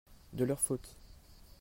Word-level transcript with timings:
de 0.33 0.45
leur 0.45 0.59
faute. 0.59 0.97